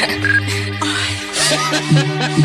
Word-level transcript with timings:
Ay. 0.82 2.39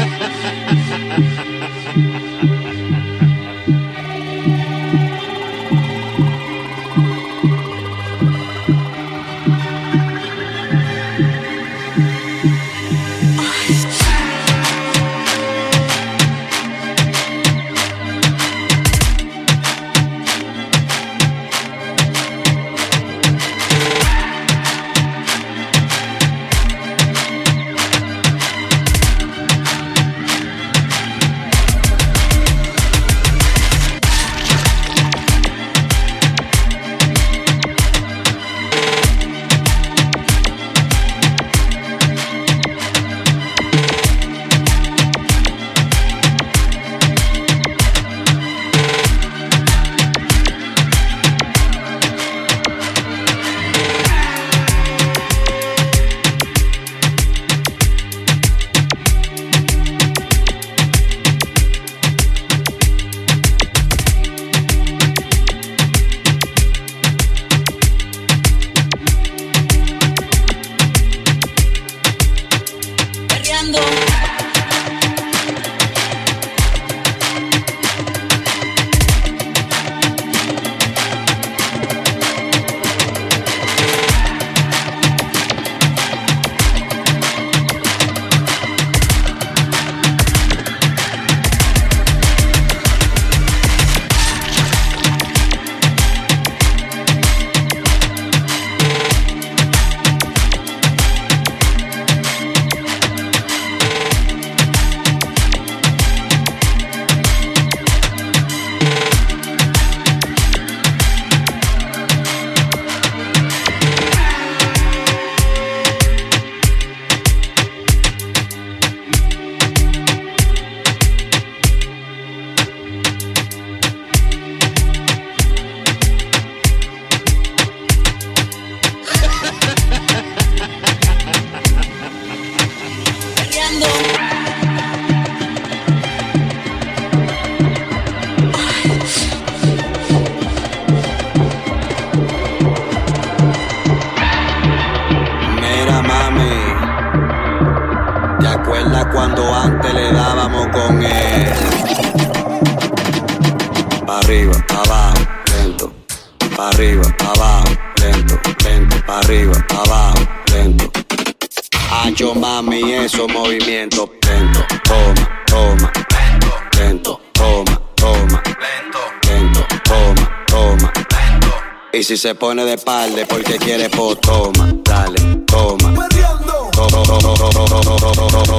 Se 172.25 172.33
pone 172.33 172.65
de 172.65 172.73
espalda 172.73 173.23
porque 173.29 173.55
quiere 173.59 173.87
po, 173.87 174.15
toma, 174.15 174.73
dale, 174.83 175.19
toma. 175.45 175.93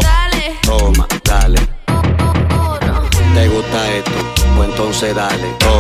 Dale. 0.01 0.57
Toma, 0.63 1.09
dale. 1.25 1.59
¿Te 3.35 3.49
gusta 3.49 3.93
esto? 3.93 4.13
Pues 4.57 4.69
entonces 4.69 5.17
dale, 5.17 5.49
toma, 5.59 5.76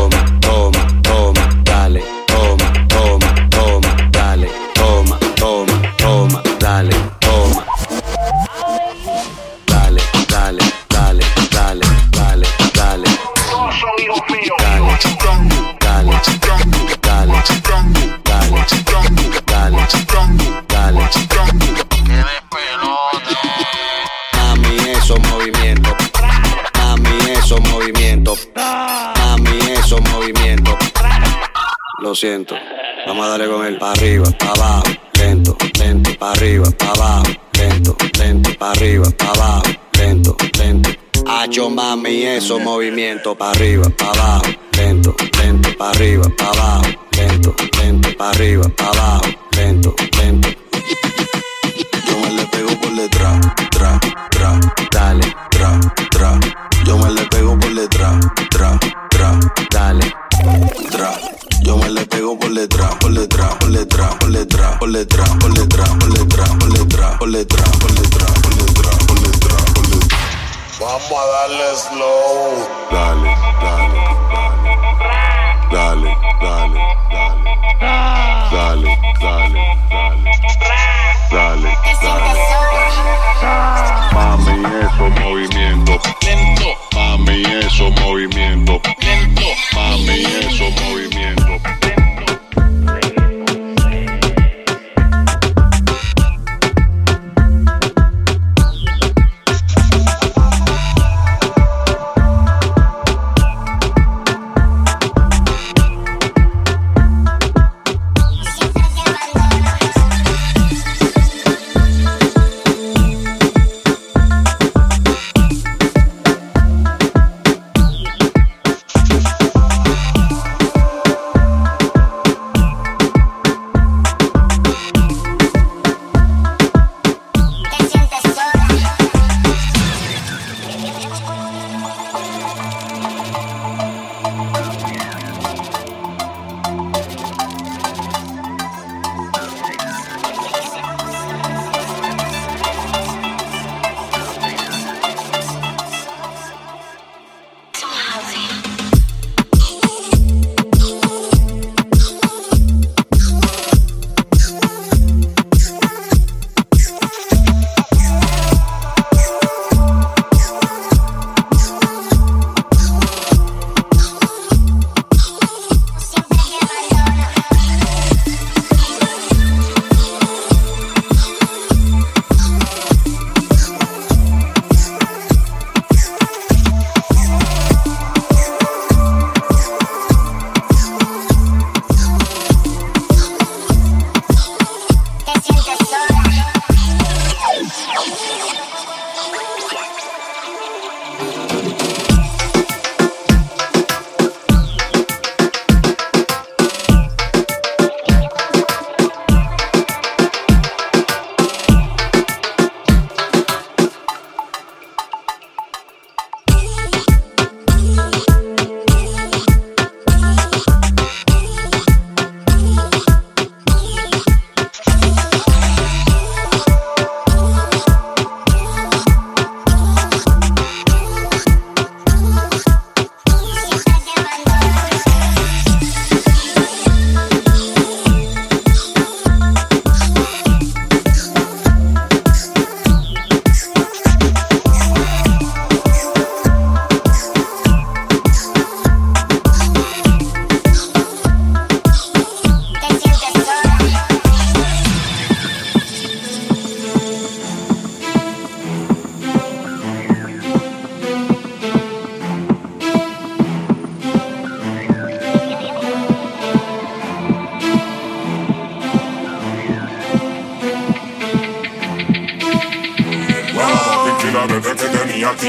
movimiento, 43.26 43.34
para 43.34 43.50
arriba, 43.50 43.88
para 43.90 44.10
abajo, 44.10 44.46
lento, 44.76 45.16
lento, 45.42 45.68
para 45.76 45.90
arriba, 45.90 46.28
para 46.36 46.50
abajo 46.50 46.86
lento, 47.16 47.54
lento, 47.78 48.16
para 48.16 48.30
arriba, 48.30 48.68
para 48.76 48.90
abajo, 48.90 49.26
lento, 49.56 49.94
lento. 50.18 50.48
Yo 52.06 52.18
me 52.20 52.30
le 52.32 52.46
pego 52.46 52.80
por 52.80 52.94
detrás, 52.94 53.40
tra, 53.70 54.00
tra, 54.30 54.60
dale, 54.92 55.34
tra, 55.50 55.80
tra. 56.10 56.40
Yo 56.84 56.98
me 56.98 57.10
le 57.10 57.26
pego 57.26 57.58
por 57.58 57.74
detrás, 57.74 58.20
tra, 58.50 58.78
tra, 59.10 59.40
dale, 59.70 60.14
tra. 60.90 61.12
Yo 61.62 61.76
me 61.78 61.90
le 61.90 62.06
pego 62.06 62.38
por 62.38 62.52
detrás, 62.52 62.94
por 62.96 63.12
detrás, 63.12 63.54
por 63.56 63.70
detrás, 63.72 64.14
por 64.16 64.30
detrás, 64.30 64.76
por 64.78 64.92
detrás, 64.92 65.30
por 65.40 65.52
detrás, 65.54 65.90
por 65.98 66.12
detrás, 66.12 66.50
por 66.58 66.70
detrás, 66.72 67.16
por 67.18 67.30
detrás, 67.32 67.76
por 67.78 67.92
detrás, 67.92 68.30
por 68.40 68.54
detrás, 68.54 69.04
por 69.06 69.20
detrás, 69.20 69.64
por 69.74 69.86
detrás. 69.88 70.26
Vamos 70.78 71.10
a 71.10 71.26
darle 71.26 71.76
slow. 71.76 72.15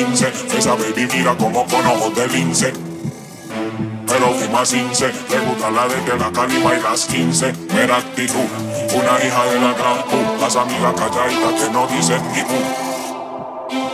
15. 0.05 0.31
Esa 0.55 0.75
baby 0.75 1.07
mira 1.11 1.35
como 1.35 1.65
con 1.65 1.83
ojos 1.88 2.13
de 2.13 2.27
lince. 2.27 2.71
Pero 4.05 4.31
fuma 4.35 4.63
cince, 4.63 5.07
le 5.07 5.39
gusta 5.39 5.71
la 5.71 5.88
de 5.88 6.19
la 6.19 6.31
calima 6.31 6.75
y 6.75 6.81
las 6.83 7.05
15. 7.05 7.51
Mera 7.73 7.97
actitud, 7.97 8.45
una 8.94 9.25
hija 9.25 9.45
de 9.45 9.59
la 9.59 9.73
gran 9.73 10.03
Q. 10.03 10.17
Las 10.39 10.55
amigas 10.55 10.94
calladitas 10.94 11.53
que 11.63 11.71
no 11.71 11.88
dicen 11.88 12.21
ni 12.31 12.41
Q. 12.44 12.53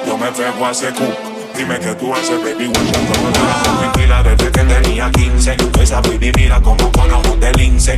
Yo 0.05 0.17
me 0.17 0.29
pego 0.31 0.65
a 0.65 0.73
secu. 0.73 1.05
Dime 1.55 1.79
que 1.79 1.95
tú 1.95 2.13
haces, 2.13 2.43
baby, 2.43 2.67
no 2.67 3.79
Tranquila 3.79 4.23
desde 4.23 4.51
que 4.51 4.63
tenía 4.63 5.09
15. 5.09 5.55
Esa 5.79 6.01
baby 6.01 6.33
mira 6.35 6.59
como 6.61 6.91
con 6.91 7.11
ojos 7.11 7.39
de 7.39 7.51
lince 7.53 7.95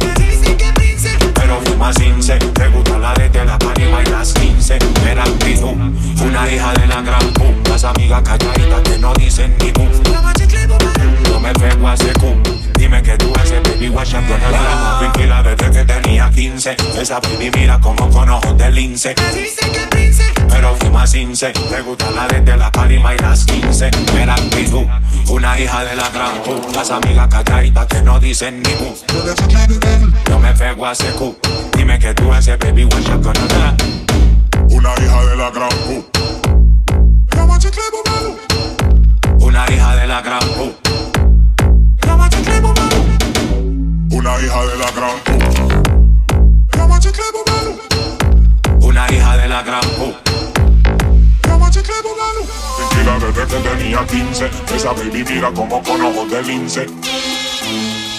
pero 1.45 1.61
fuma 1.61 1.93
cince. 1.93 2.37
Te 2.37 2.67
gusta 2.69 2.97
la 2.97 3.13
de 3.13 3.45
la 3.45 3.57
panima 3.59 4.01
y 4.01 4.05
las 4.09 4.33
15. 4.33 4.79
Era 5.09 5.23
actitud, 5.23 5.75
una 6.25 6.51
hija 6.51 6.73
de 6.73 6.87
la 6.87 7.01
gran 7.01 7.33
pu. 7.33 7.45
Las 7.69 7.83
amigas 7.83 8.21
calladitas 8.23 8.81
que 8.81 8.97
no 8.97 9.13
dicen 9.13 9.55
ni 9.59 9.71
bu. 9.71 9.87
No 11.29 11.39
me 11.39 11.53
pego 11.53 11.87
a 11.87 11.97
secu. 11.97 12.35
Dime 12.77 13.01
que 13.01 13.17
tú 13.17 13.31
haces 13.35 13.61
baby 13.63 13.89
wash 13.89 14.15
up 14.15 14.27
con 14.27 14.51
la 14.51 14.99
tranquila 14.99 15.43
desde 15.43 15.71
que 15.71 15.85
tenía 15.85 16.29
15. 16.29 16.75
Esa 16.99 17.19
baby 17.19 17.51
mira 17.53 17.79
como 17.79 18.09
con 18.09 18.29
ojos 18.29 18.57
de 18.57 18.71
lince. 18.71 19.15
Pero 20.49 20.75
fuma 20.75 21.05
cince. 21.05 21.51
Te 21.51 21.81
gusta 21.81 22.09
la 22.11 22.27
de 22.27 22.57
la 22.57 22.71
panima 22.71 23.13
y 23.13 23.19
las 23.19 23.45
15. 23.45 23.91
Era 24.19 24.33
actitud, 24.33 24.85
una 25.45 25.59
hija 25.59 25.85
de 25.85 25.95
la 25.95 26.09
gran 26.09 26.41
pu. 26.41 26.59
Las 26.73 26.89
amigas 26.89 27.27
calladitas 27.27 27.85
que 27.85 28.01
no 28.01 28.19
dicen 28.19 28.63
ni 28.63 28.73
bu. 28.73 28.95
No 30.29 30.39
me 30.39 30.51
pego 30.53 30.87
a 30.87 30.95
secu. 30.95 31.37
Dime 31.77 31.99
que 31.99 32.15
tú 32.15 32.33
haces, 32.33 32.57
baby, 32.57 32.85
what 32.85 33.01
you 33.01 33.21
gonna 33.21 33.45
do? 33.53 34.75
Una 34.75 34.95
hija 34.95 35.25
de 35.25 35.35
la 35.35 35.51
gran 35.51 35.69
Q. 35.69 36.03
Una 39.39 39.65
hija 39.69 39.95
de 39.95 40.07
la 40.07 40.21
gran 40.21 40.39
Q. 40.39 40.73
Una 44.11 44.41
hija 44.41 44.65
de 44.65 44.77
la 44.77 44.91
gran 44.91 45.19
Q. 45.25 45.29
Una 48.81 49.07
hija 49.11 49.37
de 49.37 49.47
la 49.47 49.61
gran 49.61 49.83
si 52.95 53.03
la 53.03 53.19
desde 53.19 53.45
que 53.45 53.59
tenía 53.69 54.05
15, 54.07 54.49
esa 54.73 54.93
baby 54.93 55.25
mira 55.29 55.51
como 55.51 55.83
con 55.83 56.01
ojos 56.01 56.31
de 56.31 56.41
lince. 56.43 56.85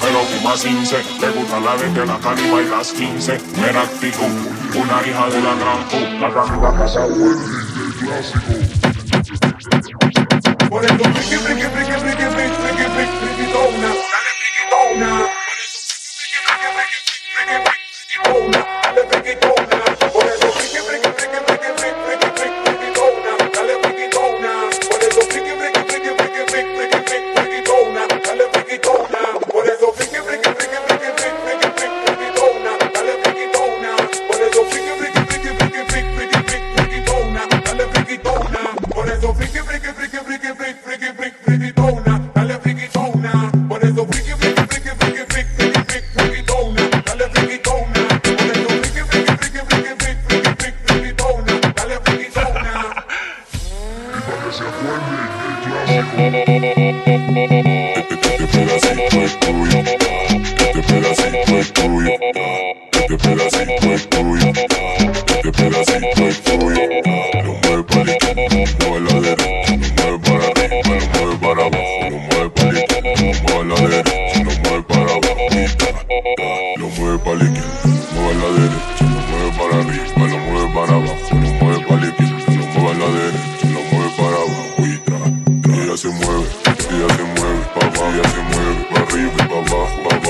Pero 0.00 0.21
fuma 0.21 0.54
cince, 0.56 1.02
le 1.18 1.30
gusta 1.30 1.61
la 1.61 1.76
de 1.76 2.04
la 2.04 2.18
calima 2.18 2.61
y 2.61 2.68
las 2.68 2.92
15. 2.92 3.40
Mera 3.59 3.83
actitud, 3.83 4.25
una 4.75 5.00
hija 5.06 5.30
de 5.30 5.40
la 5.40 5.54
gran 5.54 5.83
pu, 5.88 5.97
la 6.21 6.28
gran 6.28 6.61
casa 6.76 7.06
el 7.06 7.14
clásico. 8.00 8.52
Por 10.68 10.85
eso, 10.85 10.95
friki, 10.95 11.37
friki, 11.37 11.62
friki, 11.62 11.92
friki, 11.92 12.26
friki, 12.26 12.85
friki, 12.85 13.47
dale 13.52 14.33
friki, 14.37 14.62
dona. 14.71 15.11
Por 15.16 15.56
eso, 18.45 18.75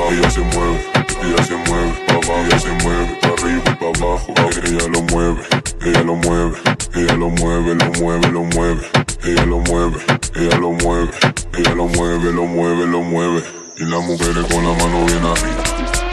Ella 0.09 0.31
se 0.31 0.41
mueve, 0.41 0.81
ella 1.23 1.45
se 1.45 1.57
mueve, 1.57 1.93
pa' 2.07 2.15
abajo, 2.15 2.45
ella 2.47 2.59
se 2.59 2.73
mueve, 2.85 3.19
pa' 3.21 3.29
arriba 3.29 3.63
y 3.67 3.75
pa' 3.75 3.87
abajo. 3.87 4.35
Ella 4.65 4.87
lo 4.89 5.03
mueve, 5.03 5.41
ella 5.83 6.03
lo 6.03 6.15
mueve, 6.15 6.59
ella 6.95 7.15
lo 7.15 7.29
mueve, 7.31 7.75
lo 7.75 7.91
mueve, 8.01 8.29
lo 8.31 8.43
mueve. 8.43 9.07
Ella 9.27 9.45
lo 9.45 9.59
mueve, 9.59 9.99
ella 10.37 10.57
lo 10.59 10.71
mueve, 10.71 11.11
ella 11.59 11.75
lo 11.75 11.87
mueve, 11.87 12.33
lo 12.33 12.45
mueve, 12.45 12.87
lo 12.87 13.01
mueve. 13.03 13.43
Y 13.79 13.85
las 13.85 14.03
mujeres 14.05 14.45
con 14.47 14.65
la 14.65 14.73
mano 14.73 15.05
bien 15.05 15.25
arriba, 15.27 15.63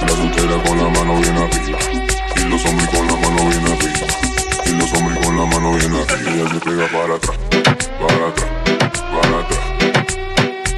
la 0.02 0.08
soltera 0.10 0.64
con 0.64 0.78
la 0.78 0.90
mano 0.90 1.20
bien 1.22 1.38
arriba, 1.38 1.80
y 2.36 2.50
los 2.50 2.66
hombres 2.66 2.90
con 2.90 3.08
la 3.08 3.16
mano 3.16 3.50
bien 3.50 3.66
arriba. 3.68 4.08
Y 4.66 4.72
los 4.72 4.94
hombres 4.94 5.26
con 5.26 5.38
la 5.38 5.46
mano 5.46 5.74
bien 5.74 5.94
arriba. 5.94 6.32
Ella 6.32 6.50
se 6.50 6.60
pega 6.60 6.88
para 6.88 7.16
atrás, 7.16 7.38
para 8.02 8.28
atrás, 8.28 8.50
para 9.14 9.40
atrás. 9.40 9.66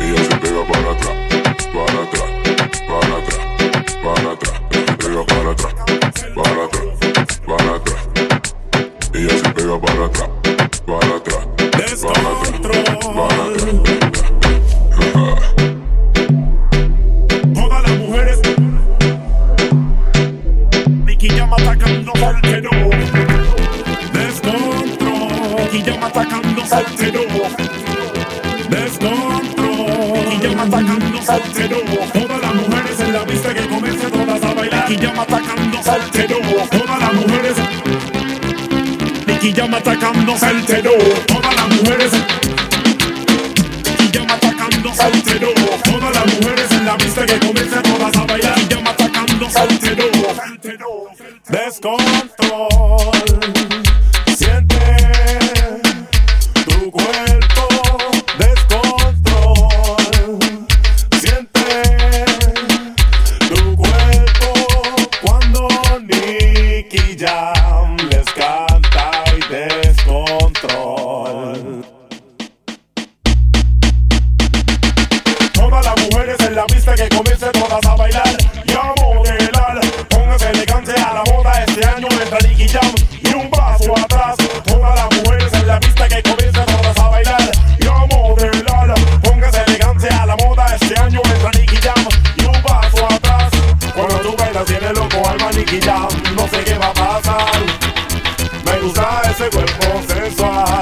Ella 0.01 0.23
se 0.23 0.35
pega 0.35 0.65
para 0.67 0.91
atrás, 0.91 1.15
para 1.73 2.03
atrás, 2.03 2.34
para 4.05 4.31
atrás. 4.33 4.61
Pega 4.99 5.25
para 5.25 5.51
atrás, 5.51 5.73
para 6.35 6.63
atrás, 6.65 7.41
para 7.47 7.75
atrás. 7.75 8.01
Ella 9.13 9.37
se 9.37 9.49
pega 9.49 9.81
para 9.81 10.05
atrás, 10.05 10.29
para 10.85 11.15
atrás, 11.15 11.47
para 12.03 12.29
atrás, 12.29 12.61
para 13.15 13.45
atrás. 13.45 13.75
Todas 17.55 17.81
las 17.83 17.97
mujeres. 17.97 18.39
Nicky 21.05 21.27
llama 21.29 21.57
atacando 21.57 22.11
soltero. 22.15 22.69
Descontrol. 24.13 25.55
Nicky 25.73 25.81
llama 25.81 26.07
atacando 26.07 26.61
soltero. 26.67 27.21
Descontrol. 28.69 30.29
Nicky 30.29 30.47
llama 30.47 30.63
atacando 30.63 31.21
soltero. 31.23 32.24
Nicky 34.87 35.01
llama 35.03 35.23
atacando 35.23 35.81
soltero. 35.81 36.37
Todas 36.69 36.99
las 36.99 37.13
mujeres. 37.15 37.57
Nicky 39.25 39.51
llama 39.51 39.77
atacando 39.77 40.37
soltero. 40.37 40.91
Todas 41.25 41.55
las 41.55 41.69
mujeres. 41.69 42.11
Y 43.99 44.11
llama 44.11 44.33
atacando 44.35 44.93
soltero 44.93 45.49
Todas 45.83 46.13
las 46.13 46.25
mujeres 46.27 46.71
en 46.71 46.85
la 46.85 46.97
pista 46.97 47.25
que 47.25 47.39
comiencen 47.39 47.81
todas 47.81 48.15
a 48.15 48.25
bailar 48.25 48.59
Y 48.59 48.67
llama 48.67 48.91
atacando 48.91 49.49
soltero 49.49 50.05
Descontrol 51.49 52.34
tú 98.85 98.91
sabes 98.93 99.31
ese 99.31 99.49
cuerpo 99.49 100.13
sensual. 100.13 100.74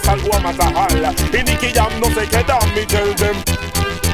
Yes, 0.00 0.08
I'll 0.08 0.20
go 0.20 0.30
a 0.58 0.70
hall. 0.70 0.96
In 0.96 1.44
the 1.44 1.56
no 2.00 2.08
se 2.10 2.26
queda. 2.26 2.58
me, 2.74 2.86
tell 2.86 3.14
them. 3.14 4.09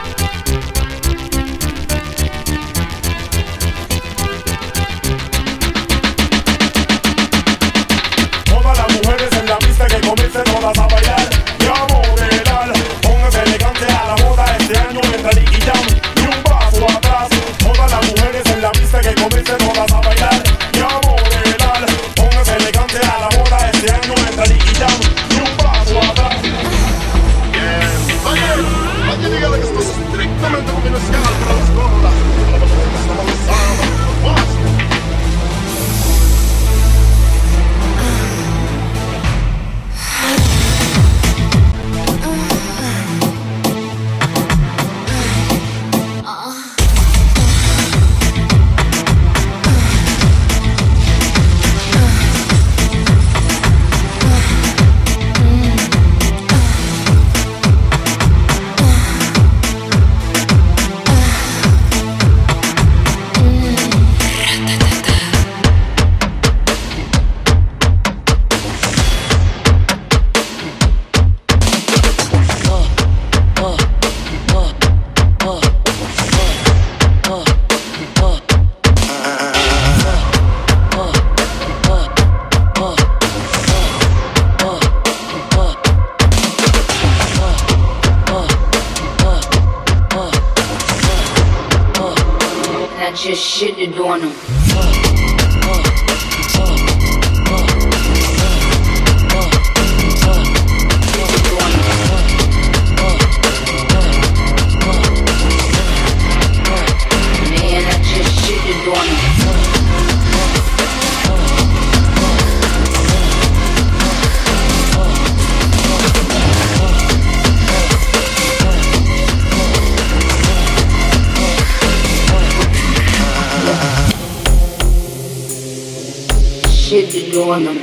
Shitted 126.97 127.37
on 127.47 127.61
him. 127.67 127.77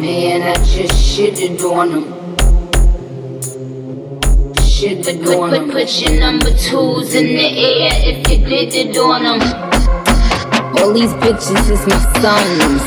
Man, 0.00 0.42
I 0.42 0.54
just 0.64 0.94
shitted 1.06 1.60
on 1.62 1.88
him. 1.92 2.04
Shitted 4.58 5.24
on 5.38 5.54
him. 5.54 5.64
Put, 5.66 5.72
put 5.72 6.00
your 6.00 6.18
number 6.18 6.50
twos 6.50 7.14
in 7.14 7.26
the 7.26 7.46
air 7.46 7.90
if 8.10 8.28
you 8.28 8.38
did 8.44 8.74
it 8.74 8.96
on 8.96 9.22
them. 9.22 9.40
All 10.78 10.92
these 10.92 11.12
bitches 11.22 11.70
is 11.70 11.86
my 11.86 12.00
sons. 12.18 12.82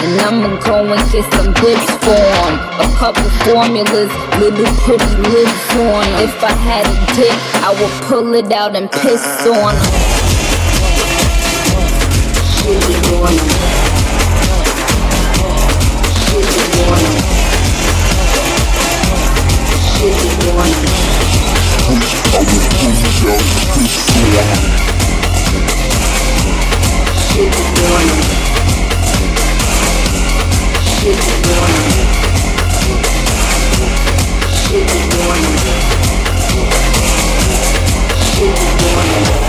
And 0.00 0.20
I'ma 0.22 0.58
go 0.64 0.90
and 0.90 1.12
get 1.12 1.30
some 1.34 1.52
bitch 1.52 1.86
for. 2.00 2.32
A 2.80 2.88
couple 2.96 3.28
formulas, 3.44 4.10
little 4.40 4.72
pretty 4.84 5.16
lips 5.28 5.76
on. 5.76 6.06
If 6.24 6.42
I 6.42 6.52
had 6.52 6.86
a 6.86 7.14
dick, 7.14 7.36
I 7.62 7.76
would 7.78 8.08
pull 8.08 8.32
it 8.32 8.50
out 8.52 8.74
and 8.74 8.90
piss 8.90 9.22
on 9.46 9.54
on 9.54 9.74
'em. 9.76 9.97
Shit 38.38 38.54
is 38.54 38.72
going 38.82 39.42
on. 39.42 39.47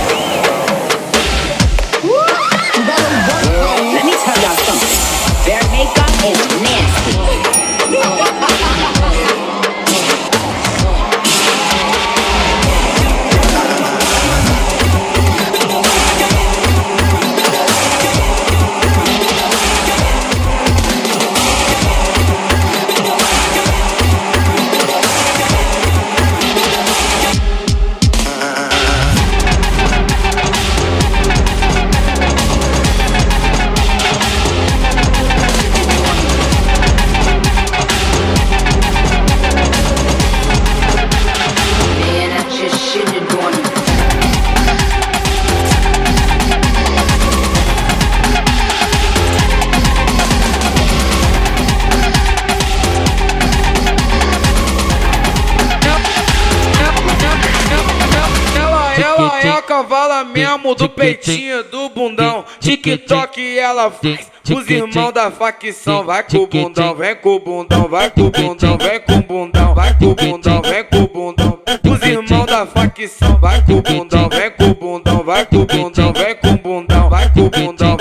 Peitinho 61.16 61.64
do 61.64 61.90
bundão. 61.90 62.46
TikTok 62.60 63.58
ela 63.58 63.90
faz. 63.90 64.30
Os 64.50 64.68
irmãos 64.68 65.12
da 65.12 65.30
facção, 65.30 66.04
vai 66.06 66.24
com 66.24 66.38
o 66.38 66.48
bundão, 66.48 66.96
vem 66.96 67.16
com 67.16 67.36
o 67.36 67.40
bundão, 67.40 67.88
vai 67.88 68.10
com 68.10 68.22
o 68.22 68.32
bundão, 68.32 68.78
vem 68.78 69.00
com 69.00 69.14
o 69.14 69.22
bundão, 69.22 69.76
vai 69.76 69.94
com 69.98 70.06
o 70.06 70.16
bundão, 70.16 70.62
vem 70.62 70.84
com 70.86 70.98
o 70.98 71.08
bundão. 71.08 71.60
Os 71.84 72.08
irmãos 72.08 72.46
da 72.48 72.66
facção, 72.66 73.40
vai 73.40 73.64
com 73.64 73.74
o 73.74 73.82
bundão, 73.82 74.30
vem 74.30 74.52
com 74.52 74.66
o 74.66 74.76
bundão, 74.76 75.24
vai 75.24 75.46
com 75.46 75.58
o 75.58 75.66
bundão, 75.66 76.14
vem 76.14 76.36
com 76.36 76.50
o 76.50 76.58
bundão, 76.58 77.10
vai 77.10 77.34
com 77.34 77.42
o 77.42 77.50
bundão, 77.50 77.98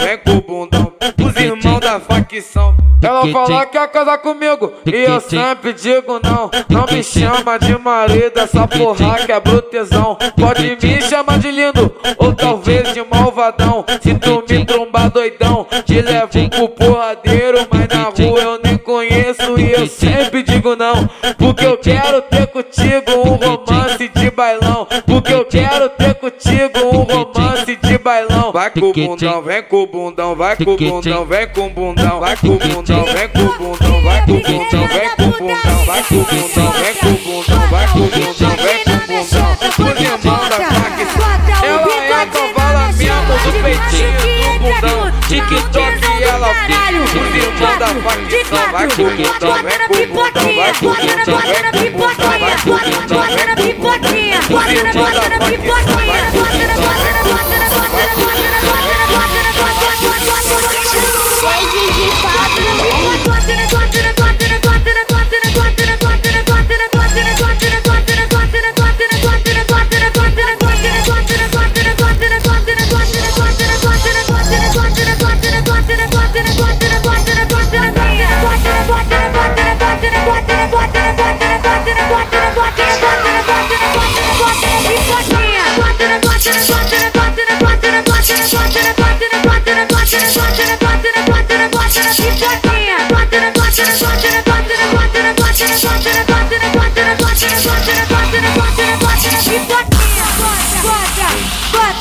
da 1.99 2.01
facção. 2.01 2.77
Ela 3.01 3.27
fala 3.29 3.67
que 3.67 3.73
quer 3.73 3.89
casar 3.89 4.19
comigo 4.19 4.73
e 4.85 5.05
eu 5.05 5.21
sempre 5.21 5.73
digo 5.73 6.21
não. 6.23 6.51
Não 6.69 6.85
me 6.91 7.03
chama 7.03 7.59
de 7.59 7.79
marido, 7.79 8.39
essa 8.39 8.67
porra 8.67 9.25
que 9.25 9.31
é 9.31 9.41
brutezão. 9.41 10.17
Pode 10.37 10.77
me 10.83 11.03
chamar 11.03 11.39
de 11.39 11.51
lindo 11.51 11.95
ou 12.19 12.33
talvez 12.33 12.93
de 12.93 13.05
malvadão. 13.05 13.85
Se 14.03 14.15
tu 14.15 14.45
me 14.49 14.65
trombar 14.65 15.11
doidão, 15.11 15.67
te 15.85 16.01
levo 16.01 16.51
pro 16.51 16.69
porradeiro. 16.69 17.67
Mas 17.71 17.89
na 17.89 18.05
rua 18.05 18.41
eu 18.41 18.61
nem 18.65 18.77
conheço 18.77 19.59
e 19.59 19.73
eu 19.73 19.87
sempre 19.87 20.43
digo 20.43 20.75
não. 20.75 21.09
Porque 21.37 21.65
eu 21.65 21.79
quero 21.79 22.21
ter 22.23 22.49
contigo 22.49 23.13
um 23.13 23.35
romance 23.37 24.09
de 24.09 24.31
bailão. 24.31 24.87
Porque 25.07 25.33
eu 25.33 25.45
quero 25.45 25.89
ter 25.91 26.15
contigo 26.15 26.79
um 26.93 27.03
romance 27.03 27.38
bailão. 28.49 28.53
Vai 28.53 28.71
com 28.71 28.81
o 28.81 28.93
bundão, 28.93 29.43
vem 29.43 29.63
com 29.63 29.83
o 29.83 29.87
bundão, 29.87 30.35
vai 30.35 30.57
com 30.57 30.71
o 30.71 30.77
bundão, 30.77 31.25
vem 31.25 31.49
com 31.49 31.67
o 31.67 31.71
bundão, 31.71 32.21
vai 32.21 32.37
com 32.37 32.49
o 32.49 32.59
bundão, 32.59 33.05
vem 33.05 33.29
com 33.29 33.41
o 33.41 33.59
bundão, 33.59 34.03
vai 34.03 34.23
com 34.23 34.33
o 34.33 34.41
bundão, 34.41 34.89
vem 34.89 35.11
com 35.11 35.23
o 35.23 35.33
bundão, 35.33 35.85
vai 35.85 36.03
com 36.03 36.15
o 36.15 36.25
bundão, 36.25 36.73
vem 36.73 36.95
com 36.95 37.09
o 37.09 37.19
bundão, 37.19 37.69
vai 37.69 37.89
com 37.89 37.99
o 37.99 38.09
bundão, 38.09 38.57
vem 38.57 38.85
com 38.85 38.91
o 38.91 39.07
bundão. 39.07 39.59
Os 39.79 40.01
irmãos 40.01 40.49
da 40.49 40.57
facção. 40.57 41.29
Ela 41.63 41.93
é 41.93 42.27
cavala 42.27 42.93
mesmo 42.93 43.35
do 43.45 43.51
peitinho 43.63 44.13
do 44.19 44.59
bundão. 44.59 44.99
TikTok 45.29 46.23
ela 46.23 46.51
fica. 46.55 46.99
Os 46.99 47.35
irmãos 47.35 47.79
da 47.79 47.87
facção. 47.87 48.73
Vai 48.73 48.87
com 48.89 49.03
o 49.03 49.11
bundão, 49.11 49.55
vem 49.63 49.79
com 49.87 49.95
o 49.95 50.07
bundão, 50.07 50.49
vai 50.55 50.73
com 50.75 50.87
o 50.87 50.95
bundão, 50.95 51.39
vem 51.39 51.93
com 51.93 51.99
o 51.99 52.09
bundão, 52.09 52.39
vai 52.39 52.57
com 52.59 52.71
o 52.71 52.79
bundão, 52.79 53.23
vem 53.23 53.75
com 53.75 53.89
o 53.89 53.99
bundão. 53.99 54.19
Os 54.49 54.67
irmãos 54.73 55.13
da 55.15 55.23
facção. 55.23 56.08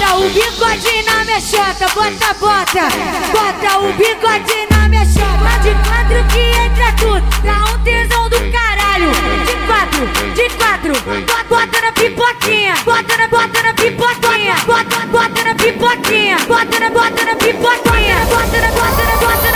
Bota 0.07 0.19
o 0.19 0.29
bigode 0.29 1.03
na 1.03 1.39
chota, 1.41 1.85
bota, 1.93 2.33
bota, 2.39 2.87
bota 3.33 3.79
o 3.79 3.91
bigode 3.91 4.67
na 4.71 4.87
minha 4.87 5.05
chota. 5.05 5.59
De 5.61 5.75
quatro 5.85 6.23
que 6.31 6.39
entra 6.39 6.93
tudo, 6.93 7.23
dá 7.43 7.73
um 7.73 7.83
tesão 7.83 8.29
do 8.29 8.39
caralho. 8.49 9.11
De 9.45 9.55
quatro, 9.67 10.07
de 10.33 10.49
quatro, 10.55 10.93
bota, 11.01 11.43
bota 11.49 11.81
na 11.81 11.91
pipoquinha, 11.91 12.73
bota 12.85 13.17
na, 13.17 13.27
bota 13.27 13.63
na 13.63 13.73
pipoquinha, 13.73 14.55
bota, 14.65 15.05
bota 15.07 15.43
na 15.43 15.55
pipoquinha, 15.55 16.37
bota 16.47 16.79
na, 16.79 16.89
bota 16.89 17.25
na 17.25 17.35
pipoquinha, 17.35 18.17
bota 18.29 18.61
na, 18.61 18.71
bota 18.71 19.01
na, 19.01 19.17
bota 19.17 19.41
na, 19.41 19.46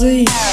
Rosie. 0.00 0.47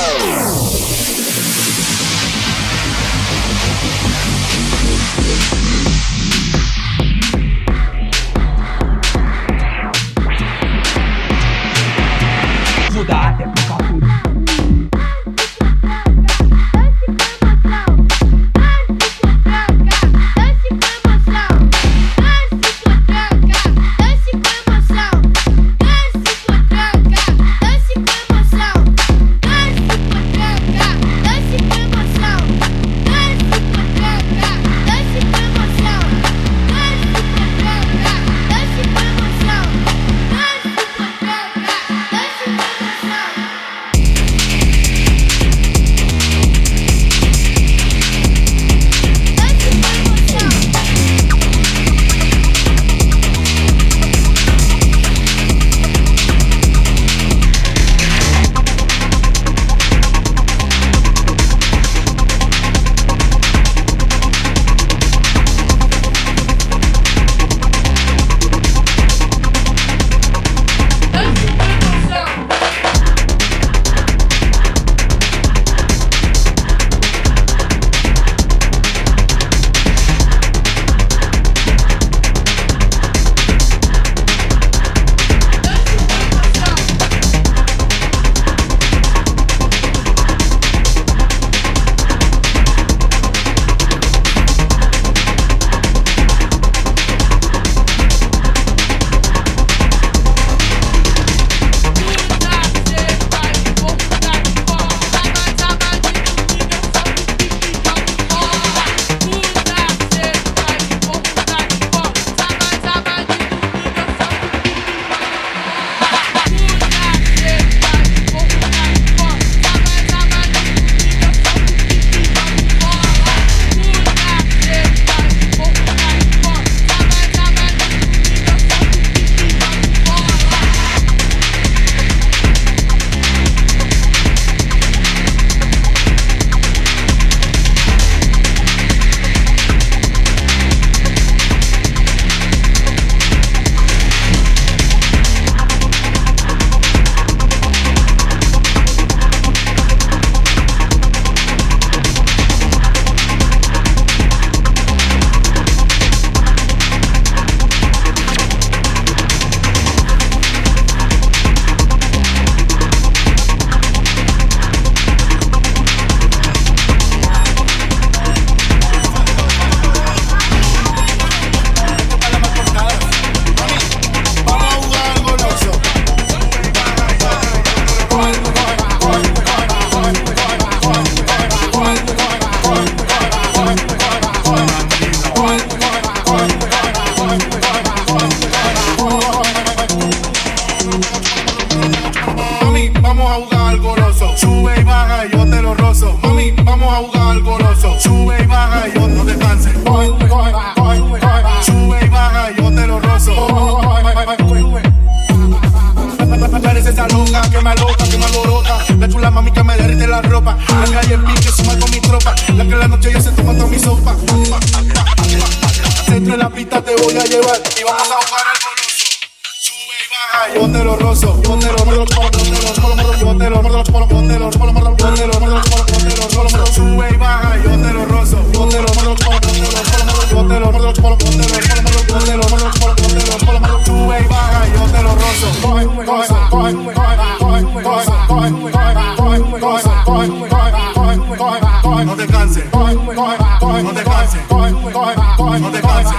no 245.38 245.72
te 245.72 245.82
canses, 245.82 246.16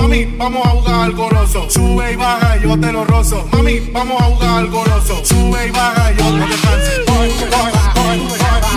mami. 0.00 0.24
Vamos 0.36 0.66
a 0.66 0.70
jugar 0.70 0.94
al 0.94 1.12
goloso, 1.12 1.70
sube 1.70 2.12
y 2.12 2.16
baja, 2.16 2.56
yo 2.58 2.78
te 2.78 2.92
lo 2.92 3.04
rozo. 3.04 3.46
Mami, 3.52 3.80
vamos 3.92 4.20
a 4.20 4.24
jugar 4.24 4.58
al 4.58 4.68
goloso, 4.68 5.24
sube 5.24 5.66
y 5.66 5.70
baja, 5.70 6.12
yo 6.12 6.30
no 6.30 6.46
te 6.46 6.56
canses, 6.60 7.00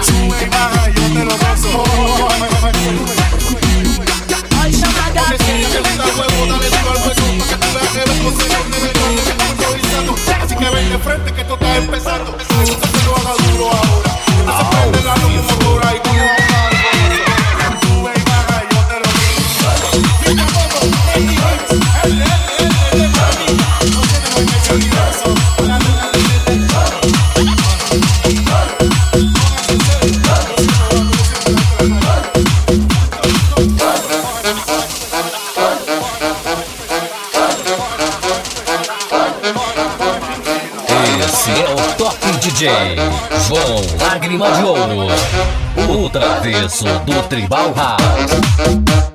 sube 0.01 0.45
y 0.45 0.49
baja, 0.49 0.89
yo 0.89 1.03
te 1.13 1.25
lo 1.25 1.37
rozo. 1.37 1.83
Ay, 4.61 4.73
Así 10.41 10.55
que 10.55 10.69
ven 10.69 10.89
de 10.89 10.97
frente 10.97 11.33
que 11.33 11.41
esto 11.41 11.53
está 11.53 11.77
empezando. 11.77 12.37
De 44.33 44.63
Ouro, 44.63 45.07
o 45.87 46.09
travesso 46.09 46.85
do 47.05 47.21
Tribal 47.29 47.71
House. 47.75 49.12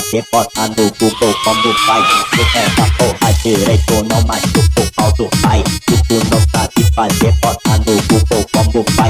Você 0.00 0.24
bota 0.32 0.66
no 0.66 0.90
Google 0.98 1.34
como 1.44 1.74
faz. 1.86 2.06
É 2.54 2.58
essa 2.64 2.90
porra 2.96 3.32
direito 3.44 4.02
Não 4.08 4.22
machuca 4.22 4.80
o 4.80 4.92
pau 4.92 5.12
do 5.12 5.28
pai. 5.42 5.62
Se 5.88 6.02
tu 6.08 6.14
não 6.30 6.40
sabe 6.40 6.90
fazer 6.94 7.32
Bota 7.42 7.78
no 7.78 8.02
Google 8.08 8.46
como 8.50 8.84
faz. 8.96 9.09